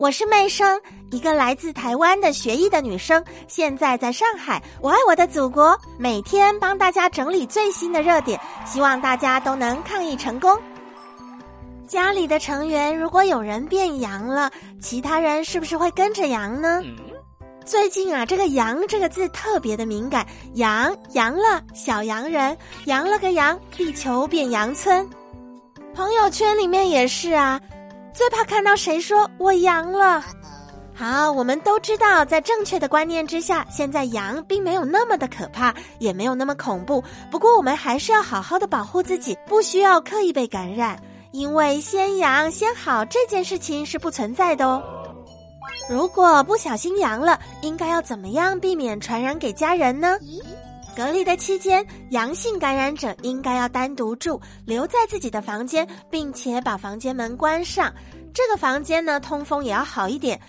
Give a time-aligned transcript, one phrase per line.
[0.00, 0.80] 我是妹生，
[1.10, 4.62] 一个来自台湾的学艺的女生，现在在上海。
[4.80, 10.58] 我爱我的祖国，每天帮大家整理最新的热点，希望大家都能抗疫成功。
[11.86, 14.50] 家里的成员如果有人变阳了，
[14.80, 16.82] 其他人是不是会跟着阳呢？
[17.66, 22.56] 最近啊，这个“阳”这个字特别的敏感，阳阳了，小洋人
[22.86, 25.06] 阳了个阳，地球变阳村。
[25.94, 27.60] 朋友圈里面也是啊。
[28.20, 30.22] 最怕看到谁说我阳了。
[30.94, 37.02] 好，我们都知道，在正确的观念之下，现在阳并没有那么的可怕，也没有那么恐怖。
[37.30, 44.82] 不过，我们还是要好好的保护自己，不需要刻意被感染，因为先阳先好这件事情是不存在的哦。
[45.88, 50.18] 如果不小心阳了，应该要怎么样避免传染给家人呢？
[50.96, 57.92] 隔离的期间，阳性感染者应该要单独住，留在自己的房间，并且把房间门关上。
[58.32, 60.40] 这个房间呢，通风也要好一点。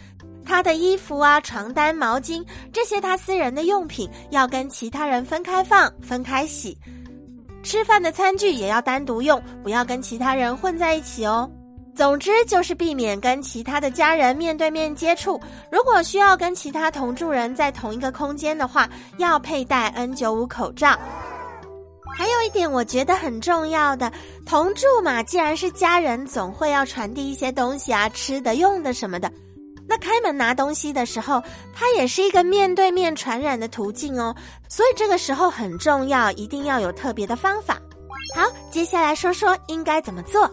[0.44, 2.44] 他的衣服啊、床单、毛巾
[2.74, 6.78] 这些他私人的用品，要跟其他人分开放、分开洗。
[7.64, 11.50] 吃饭的餐具也要单独用，不要跟其他人混在一起哦。
[11.96, 15.40] 总之就是避免跟其他的家人面对面接触。
[15.72, 20.98] 如果需要跟其他同住人在同一个空间的话，要佩戴 N95 口罩。
[22.14, 24.12] 还有一点我觉得很重要的，
[24.46, 29.32] 同住嘛，既然是家人，总会要传递一些东西啊，吃的、用的什么的。
[29.88, 31.42] 那开门拿东西的时候，
[31.74, 34.36] 它也是一个面对面传染的途径哦。
[34.70, 37.78] 所以这个时候很重要，一定要有特别的方法。
[38.36, 40.50] 好，接下来说说应该怎么做。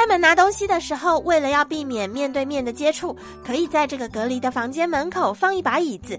[0.00, 6.18] 开门拿东西的时候，为了要避免面对面的接触，可以在这个隔离的房间门口放一把椅子，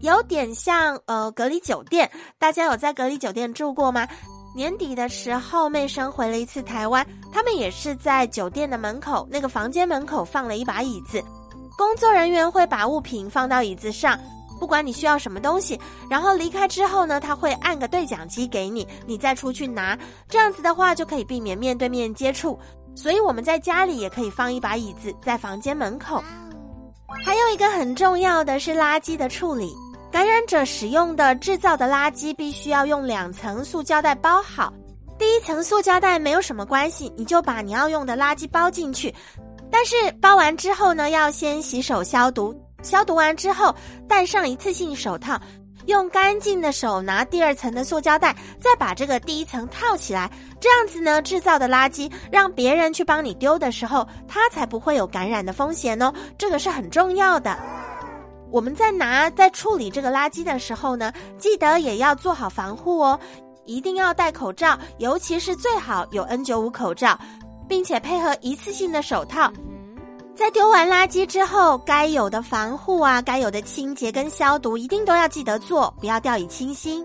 [0.00, 2.10] 有点像呃隔离酒店。
[2.38, 4.08] 大家有在隔离酒店住过吗？
[4.56, 11.22] 年底的时候，妹生回了一次台湾，他们也是在酒店的门口那个房间门口放了一把椅子，
[11.76, 14.18] 工作人员会把物品放到椅子上，
[14.58, 19.98] 不管你需要什么东西，然后离开之后呢，他会按个对讲机给你，你再出去拿，
[20.30, 22.58] 这样子的话就可以避免面对面接触。
[23.00, 26.20] 所以我们在家里也可以放一把椅子在房间门口。
[27.24, 29.72] 还有一个很重要的是垃圾的处理，
[30.10, 34.72] 感染者使用的制造的垃圾必须要用两层塑胶袋包好。
[35.16, 39.14] 第一层塑胶袋没有什么关系，你就把你要用的垃圾包进去。
[39.70, 43.72] 但是包完之后呢，要先洗手消毒，消毒完之后
[44.08, 45.40] 戴上一次性手套。
[45.88, 56.12] 用干净的手拿第二层的塑胶袋，再把这个第一层套起来，这样子呢，制造的垃圾让别人去帮你丢的时候，它才不会有感染的风险哦。
[56.36, 57.58] 这个是很重要的。
[58.50, 63.18] 我们在拿在处理这个垃圾的时候呢，记得也要做好防护哦，
[63.64, 67.18] 一定要戴口罩，尤其是最好有 N95 口罩，
[67.66, 69.50] 并且配合一次性的手套。
[70.38, 77.04] 在丢完垃圾之后，该有的防护啊，该有的清洁跟消毒，一定都要记得做，不要掉以轻心。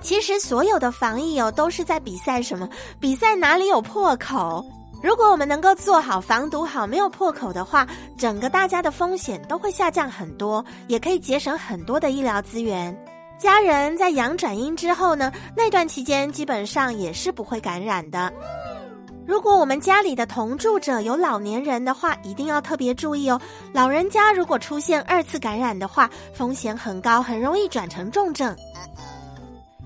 [0.00, 2.66] 其实所有的防疫哦，都是在比赛什么？
[2.98, 4.64] 比赛哪里有破口？
[5.02, 7.86] 如果我们能够做好防毒好，没有破口的话，
[8.16, 12.96] 整个大家的风险都会下降很多，也可以节省很多的医疗资源。
[13.38, 18.32] 家人在阳转阴之后呢，那段期间基本上也是不会感染的。
[19.28, 23.38] 如果我们家里的同住者有老年人的话，一定要特别注意哦。
[23.74, 28.56] 老人家如果出现二次感染的话，风险很高，很容易转成重症。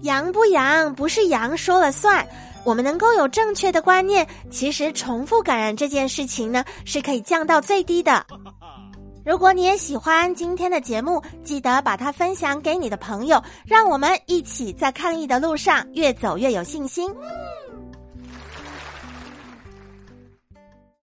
[0.03, 2.25] 阳不阳不是阳说了算，
[2.65, 8.25] 我们能够有正确的观念，其实重复感染这件事情呢是可以降到最低的。
[9.25, 17.13] 如果你也喜欢今天的节目，记得把它分享给你的朋友，让我们一起在抗疫的路上越走越有信心。